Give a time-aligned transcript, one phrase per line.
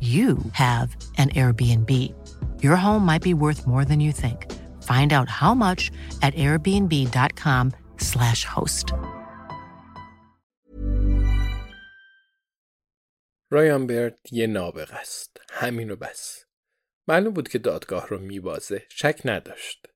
[0.00, 2.14] you have an Airbnb.
[2.62, 4.46] Your home might be worth more than you think.
[4.90, 5.90] Find out how much
[6.22, 8.94] at airbnb.com/slash host.
[13.50, 15.40] رایان برد یه نابغه است.
[15.50, 16.44] همین و بس.
[17.08, 18.86] معلوم بود که دادگاه رو میبازه.
[18.88, 19.86] شک نداشت.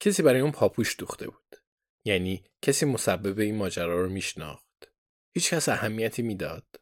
[0.00, 1.56] کسی برای اون پاپوش دوخته بود.
[2.04, 4.92] یعنی کسی مسبب این ماجرا رو میشناخت.
[5.34, 6.81] هیچ کس اهمیتی می‌داد.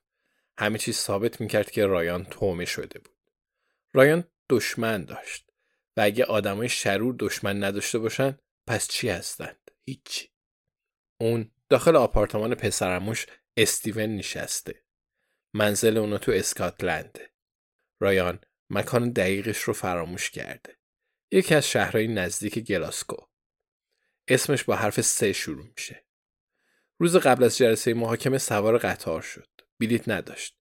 [0.60, 3.16] همه چیز ثابت می‌کرد که رایان تومه شده بود.
[3.92, 5.50] رایان دشمن داشت
[5.96, 10.28] و اگه آدمای شرور دشمن نداشته باشن پس چی هستند؟ هیچی.
[11.20, 13.26] اون داخل آپارتمان پسرموش
[13.56, 14.82] استیون نشسته.
[15.52, 17.30] منزل اونو تو اسکاتلنده.
[18.00, 18.40] رایان
[18.70, 20.78] مکان دقیقش رو فراموش کرده.
[21.30, 23.26] یکی از شهرهای نزدیک گلاسکو.
[24.28, 26.04] اسمش با حرف سه شروع میشه.
[26.98, 29.48] روز قبل از جلسه محاکمه سوار قطار شد.
[29.80, 30.59] بلیت نداشت.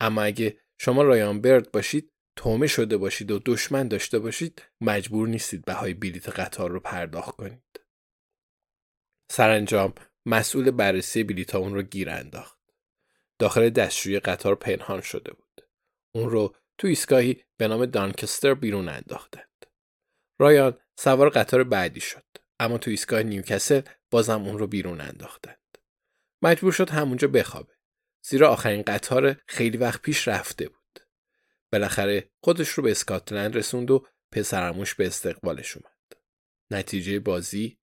[0.00, 5.64] اما اگه شما رایان برد باشید تومه شده باشید و دشمن داشته باشید مجبور نیستید
[5.64, 7.80] بهای بلیت قطار رو پرداخت کنید.
[9.30, 9.94] سرانجام
[10.26, 12.58] مسئول بررسی بلیت اون رو گیر انداخت.
[13.38, 15.68] داخل دستشوی قطار پنهان شده بود.
[16.14, 19.66] اون رو تو ایستگاهی به نام دانکستر بیرون انداختند.
[20.40, 22.24] رایان سوار قطار بعدی شد.
[22.60, 23.80] اما تو ایستگاه نیوکسل
[24.10, 25.78] بازم اون رو بیرون انداختند.
[26.42, 27.75] مجبور شد همونجا بخوابه.
[28.28, 31.00] زیرا آخرین قطار خیلی وقت پیش رفته بود.
[31.72, 36.22] بالاخره خودش رو به اسکاتلند رسوند و پسرموش به استقبالش اومد.
[36.70, 37.78] نتیجه بازی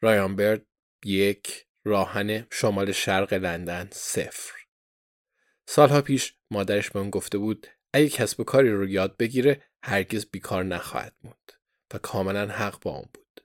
[0.00, 0.66] رایان برد
[1.04, 4.52] یک راهن شمال شرق لندن صفر.
[5.66, 10.26] سالها پیش مادرش به اون گفته بود اگه کسب و کاری رو یاد بگیره هرگز
[10.26, 11.52] بیکار نخواهد موند
[11.94, 13.40] و کاملا حق با اون بود.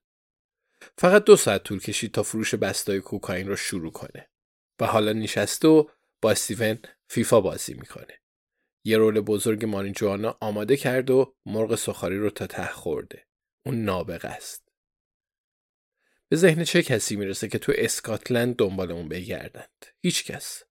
[0.97, 4.29] فقط دو ساعت طول کشید تا فروش بستای کوکائین رو شروع کنه
[4.79, 5.88] و حالا نشسته و
[6.22, 8.22] با استیون فیفا بازی می‌کنه.
[8.84, 13.28] یه رول بزرگ مانیجوانا آماده کرد و مرغ سخاری رو تا ته خورده.
[13.66, 14.68] اون نابغه است.
[16.30, 20.64] به ذهن چه کسی می‌رسه که تو اسکاتلند دنبال اون بگردند؟ هیچ کس.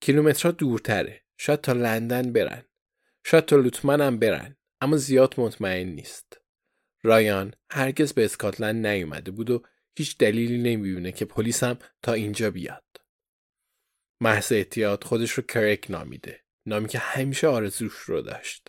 [0.00, 1.22] کیلومترها دورتره.
[1.38, 2.64] شاید تا لندن برن.
[3.24, 4.56] شاید تا لوتمن هم برن.
[4.80, 6.40] اما زیاد مطمئن نیست.
[7.02, 9.62] رایان هرگز به اسکاتلند نیومده بود و
[9.96, 12.99] هیچ دلیلی نمی‌بینه که پلیس هم تا اینجا بیاد.
[14.20, 16.40] محض احتیاط خودش رو کرک نامیده.
[16.66, 18.68] نامی که همیشه آرزوش رو داشت.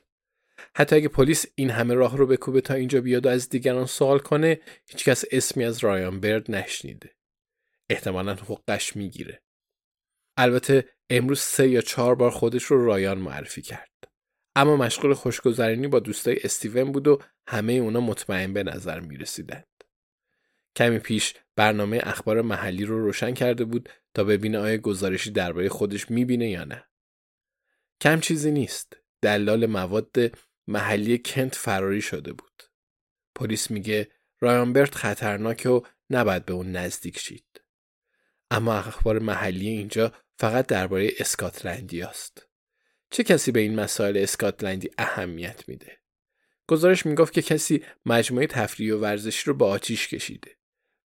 [0.76, 4.20] حتی اگه پلیس این همه راه رو بکوبه تا اینجا بیاد و از دیگران سوال
[4.20, 7.16] کنه هیچکس اسمی از رایان برد نشنیده.
[7.90, 9.42] احتمالا حقش می‌گیره.
[10.38, 13.92] البته امروز سه یا چهار بار خودش رو رایان معرفی کرد.
[14.56, 19.71] اما مشغول خوشگذرانی با دوستای استیون بود و همه اونا مطمئن به نظر می رسیدند.
[20.76, 26.12] کمی پیش برنامه اخبار محلی رو روشن کرده بود تا ببینه آیا گزارشی درباره خودش
[26.12, 26.84] می‌بینه یا نه.
[28.02, 28.98] کم چیزی نیست.
[29.22, 30.16] دلال مواد
[30.68, 32.64] محلی کنت فراری شده بود.
[33.36, 37.62] پلیس میگه رایانبرت خطرناکه و نباید به اون نزدیک شید.
[38.52, 42.48] اما اخبار محلی اینجا فقط درباره اسکاتلندی است.
[43.10, 45.98] چه کسی به این مسائل اسکاتلندی اهمیت میده؟
[46.68, 50.58] گزارش می‌گفت که کسی مجموعه تفریحی و ورزشی رو با آتیش کشیده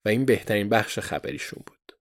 [0.07, 1.93] و این بهترین بخش خبریشون بود.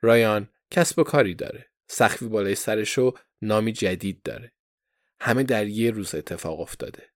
[0.00, 1.70] رایان کسب و کاری داره.
[1.88, 4.52] سخفی بالای سرش و نامی جدید داره.
[5.20, 7.10] همه در یه روز اتفاق افتاده.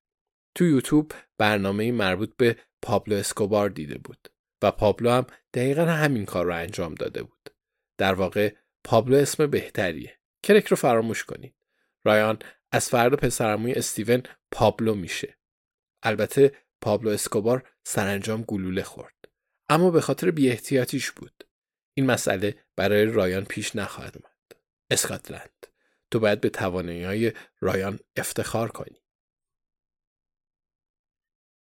[0.55, 4.29] تو یوتیوب برنامه مربوط به پابلو اسکوبار دیده بود
[4.63, 7.51] و پابلو هم دقیقا همین کار رو انجام داده بود.
[7.99, 8.55] در واقع
[8.85, 10.19] پابلو اسم بهتریه.
[10.43, 11.55] کرک رو فراموش کنید.
[12.05, 12.39] رایان
[12.73, 15.39] از فرد پسرموی استیون پابلو میشه.
[16.03, 19.14] البته پابلو اسکوبار سرانجام گلوله خورد.
[19.69, 21.45] اما به خاطر بیاحتیاطیش بود.
[21.95, 24.61] این مسئله برای رایان پیش نخواهد اومد.
[24.91, 25.67] اسکاتلند
[26.11, 29.04] تو باید به توانایی رایان افتخار کنی.